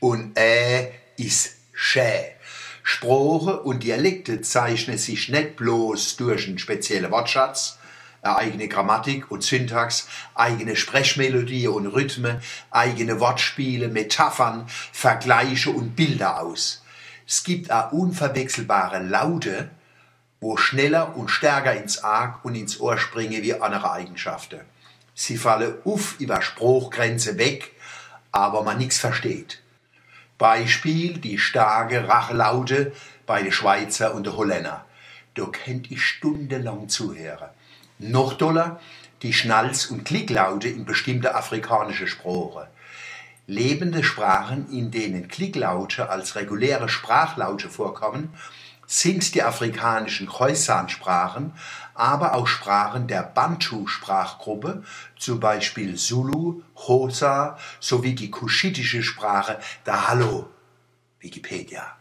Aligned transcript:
und 0.00 0.36
Ä 0.36 0.92
ist 1.16 1.56
Schä. 1.72 2.32
Sprache 2.82 3.60
und 3.60 3.82
Dialekte 3.82 4.40
zeichnen 4.40 4.98
sich 4.98 5.28
nicht 5.28 5.56
bloß 5.56 6.16
durch 6.16 6.48
einen 6.48 6.58
speziellen 6.58 7.10
Wortschatz, 7.10 7.78
eine 8.22 8.36
eigene 8.36 8.68
Grammatik 8.68 9.30
und 9.30 9.42
Syntax, 9.42 10.08
eigene 10.34 10.76
Sprechmelodie 10.76 11.68
und 11.68 11.86
Rhythmen, 11.86 12.40
eigene 12.70 13.20
Wortspiele, 13.20 13.88
Metaphern, 13.88 14.66
Vergleiche 14.92 15.70
und 15.70 15.94
Bilder 15.94 16.40
aus. 16.40 16.82
Es 17.26 17.44
gibt 17.44 17.70
auch 17.70 17.92
unverwechselbare 17.92 19.02
Laute, 19.02 19.70
wo 20.40 20.56
schneller 20.56 21.16
und 21.16 21.28
stärker 21.28 21.74
ins 21.74 22.02
Arg 22.02 22.44
und 22.44 22.54
ins 22.54 22.80
Ohr 22.80 22.98
springen 22.98 23.42
wie 23.42 23.54
andere 23.54 23.92
Eigenschaften. 23.92 24.60
Sie 25.14 25.36
fallen 25.36 25.74
uff 25.84 26.16
über 26.18 26.40
Spruchgrenze 26.40 27.36
weg, 27.38 27.72
aber 28.32 28.62
man 28.62 28.78
nichts 28.78 28.98
versteht. 28.98 29.60
Beispiel 30.40 31.18
die 31.18 31.36
starke 31.36 32.08
Rachlaute 32.08 32.92
bei 33.26 33.42
den 33.42 33.52
Schweizer 33.52 34.14
und 34.14 34.24
den 34.24 34.38
Holländer. 34.38 34.86
Da 35.34 35.44
könnt 35.44 35.90
ich 35.90 36.02
stundenlang 36.02 36.88
zuhören. 36.88 37.50
Noch 37.98 38.32
doller 38.32 38.80
die 39.20 39.34
Schnalz- 39.34 39.90
und 39.90 40.06
Klicklaute 40.06 40.68
in 40.68 40.86
bestimmte 40.86 41.34
afrikanische 41.34 42.06
Sprachen. 42.06 42.66
Lebende 43.46 44.02
Sprachen, 44.02 44.72
in 44.72 44.90
denen 44.90 45.28
Klicklaute 45.28 46.08
als 46.08 46.36
reguläre 46.36 46.88
Sprachlaute 46.88 47.68
vorkommen, 47.68 48.32
sind 48.90 49.36
die 49.36 49.42
afrikanischen 49.44 50.26
Khoisan-Sprachen, 50.26 51.52
aber 51.94 52.34
auch 52.34 52.48
Sprachen 52.48 53.06
der 53.06 53.22
Bantu-Sprachgruppe, 53.22 54.82
zum 55.16 55.38
Beispiel 55.38 55.94
Zulu, 55.94 56.62
Xhosa 56.74 57.56
sowie 57.78 58.16
die 58.16 58.32
kuschitische 58.32 59.04
Sprache 59.04 59.60
Dahalo. 59.84 60.50
Wikipedia. 61.20 61.96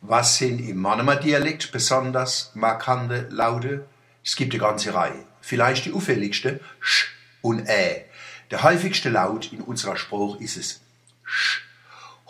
Was 0.00 0.38
sind 0.38 0.60
im 0.60 0.78
Monomer-Dialekt 0.78 1.70
besonders 1.70 2.52
markante 2.54 3.26
Laute? 3.28 3.86
Es 4.24 4.36
gibt 4.36 4.54
eine 4.54 4.62
ganze 4.62 4.94
Reihe. 4.94 5.26
Vielleicht 5.42 5.84
die 5.84 5.92
auffälligste 5.92 6.60
Sch 6.80 7.08
und 7.42 7.68
Ä. 7.68 8.06
Der 8.50 8.62
häufigste 8.62 9.10
Laut 9.10 9.52
in 9.52 9.60
unserer 9.60 9.98
Sprache 9.98 10.42
ist 10.42 10.56
es 10.56 10.80
Sch. 11.24 11.69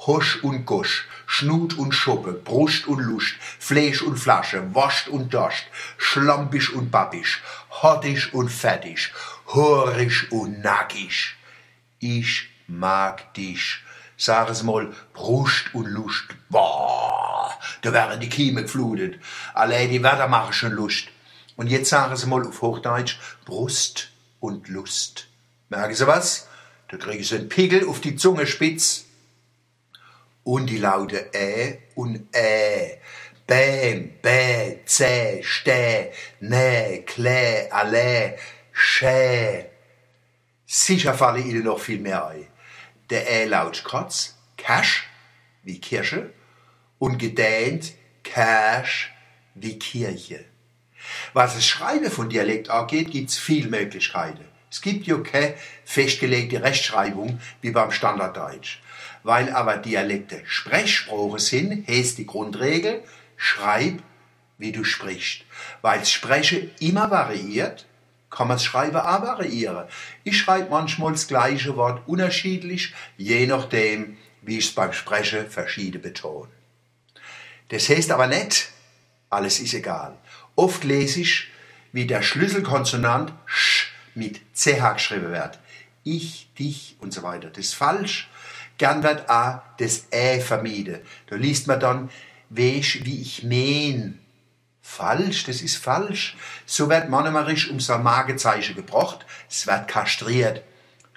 Hosch 0.06 0.42
und 0.42 0.64
Gosch, 0.64 1.06
Schnut 1.26 1.76
und 1.76 1.92
Schuppe, 1.92 2.32
Brust 2.32 2.86
und 2.86 3.00
Lust, 3.00 3.34
Fleisch 3.58 4.00
und 4.00 4.16
Flasche, 4.16 4.74
Wascht 4.74 5.08
und 5.08 5.34
Dost, 5.34 5.64
Schlampisch 5.98 6.72
und 6.72 6.90
Babbisch, 6.90 7.42
Hottisch 7.82 8.32
und 8.32 8.48
Fettisch, 8.48 9.12
Horisch 9.48 10.32
und 10.32 10.60
Nackig. 10.60 11.36
Ich 11.98 12.48
mag 12.66 13.34
dich. 13.34 13.80
Sag 14.16 14.48
es 14.48 14.62
mal, 14.62 14.90
Brust 15.12 15.74
und 15.74 15.86
Lust. 15.86 16.28
Boah, 16.48 17.54
da 17.82 17.92
wären 17.92 18.20
die 18.20 18.28
Kieme 18.30 18.62
geflutet. 18.62 19.20
Allein 19.52 19.90
die 19.90 20.02
Wetter 20.02 20.28
machen 20.28 20.54
schon 20.54 20.72
Lust. 20.72 21.08
Und 21.56 21.66
jetzt 21.66 21.90
sagen 21.90 22.16
Sie 22.16 22.26
mal 22.26 22.46
auf 22.46 22.62
Hochdeutsch 22.62 23.18
Brust 23.44 24.10
und 24.40 24.68
Lust. 24.68 25.26
Merken 25.68 25.94
Sie 25.94 26.06
was? 26.06 26.48
Da 26.88 26.96
kriegen 26.96 27.22
Sie 27.22 27.36
einen 27.36 27.50
Pickel 27.50 27.86
auf 27.86 28.00
die 28.00 28.16
Zunge 28.16 28.46
spitz 28.46 29.04
und 30.44 30.66
die 30.66 30.78
Laute 30.78 31.30
Ä 31.34 31.78
und 31.94 32.34
Ä. 32.34 32.98
Bäm, 33.46 34.12
Bä, 34.22 34.78
Zä, 34.86 35.42
Stä, 35.42 36.12
Nä, 36.40 37.02
Klä, 37.04 37.68
Allä, 37.70 38.36
Schä. 38.72 39.70
Sicher 40.66 41.14
fallen 41.14 41.46
Ihnen 41.46 41.64
noch 41.64 41.80
viel 41.80 42.00
mehr 42.00 42.28
ein. 42.28 42.46
Der 43.10 43.26
Ä-Laut 43.26 43.82
Kotz, 43.82 44.36
Cash, 44.56 45.08
wie 45.64 45.80
Kirsche, 45.80 46.32
und 47.00 47.18
gedähnt 47.18 47.92
Cash, 48.22 49.10
wie 49.56 49.78
Kirche. 49.78 50.44
Was 51.32 51.54
das 51.54 51.66
Schreiben 51.66 52.10
von 52.10 52.28
Dialekt 52.28 52.70
angeht, 52.70 53.10
gibt's 53.10 53.38
viele 53.38 53.68
Möglichkeiten. 53.68 54.44
Es 54.70 54.80
gibt 54.80 55.06
ja 55.06 55.18
keine 55.18 55.54
festgelegte 55.84 56.62
Rechtschreibung 56.62 57.40
wie 57.60 57.70
beim 57.70 57.90
Standarddeutsch. 57.90 58.80
Weil 59.22 59.52
aber 59.52 59.76
Dialekte 59.76 60.42
Sprechsprache 60.46 61.38
sind, 61.38 61.86
heißt 61.88 62.18
die 62.18 62.26
Grundregel, 62.26 63.02
schreib, 63.36 64.02
wie 64.58 64.72
du 64.72 64.84
sprichst. 64.84 65.42
Weil 65.82 66.04
Sprechen 66.06 66.70
immer 66.78 67.10
variiert, 67.10 67.86
kann 68.30 68.48
man 68.48 68.56
das 68.56 68.64
Schreiben 68.64 68.96
auch 68.96 69.22
variieren. 69.22 69.86
Ich 70.22 70.38
schreibe 70.38 70.70
manchmal 70.70 71.12
das 71.12 71.26
gleiche 71.26 71.76
Wort 71.76 72.06
unterschiedlich, 72.06 72.94
je 73.16 73.46
nachdem, 73.46 74.16
wie 74.42 74.58
ich 74.58 74.66
es 74.66 74.74
beim 74.74 74.92
Sprechen 74.92 75.50
verschieden 75.50 76.00
betone. 76.00 76.48
Das 77.68 77.88
heißt 77.88 78.10
aber 78.12 78.26
nicht, 78.26 78.70
alles 79.28 79.60
ist 79.60 79.74
egal. 79.74 80.16
Oft 80.56 80.84
lese 80.84 81.20
ich, 81.20 81.48
wie 81.92 82.06
der 82.06 82.22
Schlüsselkonsonant 82.22 83.32
sch 83.46 83.79
mit 84.14 84.40
ch 84.54 84.94
geschrieben 84.94 85.30
wird. 85.32 85.58
Ich, 86.02 86.48
dich 86.58 86.96
und 87.00 87.12
so 87.12 87.22
weiter. 87.22 87.48
Das 87.48 87.66
ist 87.66 87.74
falsch. 87.74 88.28
Gern 88.78 89.02
wird 89.02 89.28
auch 89.28 89.60
das 89.78 90.06
Ä 90.12 90.40
vermieden. 90.40 91.00
Da 91.26 91.36
liest 91.36 91.66
man 91.66 91.80
dann, 91.80 92.10
wesch 92.48 93.04
wie 93.04 93.20
ich 93.20 93.42
mehn. 93.42 94.18
Falsch, 94.80 95.44
das 95.44 95.60
ist 95.60 95.76
falsch. 95.76 96.36
So 96.66 96.88
wird 96.88 97.10
monomerisch 97.10 97.70
um 97.70 97.78
sein 97.78 98.02
Magezeichen 98.02 98.74
gebracht. 98.74 99.26
Es 99.48 99.66
wird 99.66 99.86
kastriert. 99.88 100.62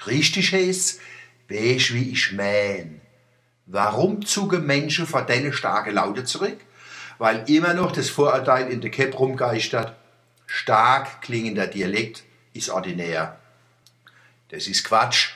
Richtig 0.05 0.51
heißt 0.51 0.99
wesch 1.47 1.93
wie 1.93 2.11
ich 2.11 2.31
mähen. 2.31 3.01
Warum 3.65 4.25
zugen 4.25 4.65
Menschen 4.65 5.07
vor 5.07 5.21
deine 5.21 5.53
starke 5.53 5.91
Laute 5.91 6.23
zurück? 6.25 6.59
Weil 7.17 7.49
immer 7.49 7.73
noch 7.73 7.91
das 7.91 8.09
Vorurteil 8.09 8.69
in 8.69 8.81
der 8.81 8.91
Kep 8.91 9.17
rumgeistert. 9.17 9.95
Stark 10.45 11.21
klingender 11.21 11.67
Dialekt 11.67 12.23
ist 12.53 12.69
ordinär. 12.69 13.39
Das 14.49 14.67
ist 14.67 14.83
Quatsch. 14.83 15.31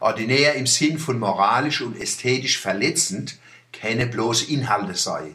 Ordinär 0.00 0.54
im 0.54 0.66
Sinn 0.66 0.98
von 0.98 1.18
moralisch 1.18 1.80
und 1.80 2.00
ästhetisch 2.00 2.58
verletzend 2.58 3.38
keine 3.72 4.06
bloß 4.06 4.44
Inhalte 4.44 4.94
sei. 4.94 5.34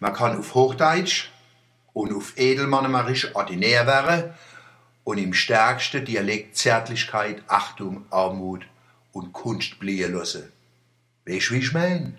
Man 0.00 0.14
kann 0.14 0.38
auf 0.38 0.54
Hochdeutsch 0.54 1.30
und 1.92 2.14
auf 2.14 2.38
Edelmannemarisch 2.38 3.34
ordinär 3.34 3.86
werden 3.86 4.32
und 5.04 5.18
im 5.18 5.34
stärksten 5.34 6.04
Dialekt 6.04 6.56
Zärtlichkeit, 6.56 7.42
Achtung, 7.48 8.06
Armut 8.10 8.66
und 9.12 9.32
Kunst 9.32 9.78
bliehen 9.78 10.14
lassen. 10.14 10.52
Weißt 11.26 11.50
du, 11.50 11.54
wie 11.54 11.58
ich 11.58 11.72
mein? 11.72 12.18